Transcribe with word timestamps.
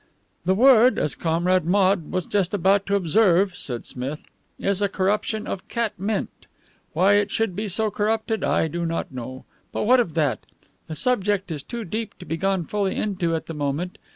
"The 0.45 0.55
word, 0.55 0.97
as 0.97 1.13
Comrade 1.13 1.63
Maude 1.63 2.11
was 2.11 2.25
just 2.25 2.55
about 2.55 2.87
to 2.87 2.95
observe," 2.95 3.55
said 3.55 3.85
Smith, 3.85 4.23
"is 4.57 4.81
a 4.81 4.89
corruption 4.89 5.45
of 5.45 5.67
catmint. 5.67 6.47
Why 6.93 7.13
it 7.17 7.29
should 7.29 7.55
be 7.55 7.67
so 7.67 7.91
corrupted 7.91 8.43
I 8.43 8.67
do 8.67 8.83
not 8.83 9.11
know. 9.11 9.45
But 9.71 9.83
what 9.83 9.99
of 9.99 10.15
that? 10.15 10.39
The 10.87 10.95
subject 10.95 11.51
is 11.51 11.61
too 11.61 11.85
deep 11.85 12.17
to 12.17 12.25
be 12.25 12.35
gone 12.37 12.65
fully 12.65 12.95
into 12.95 13.35
at 13.35 13.45
the 13.45 13.53
moment. 13.53 13.99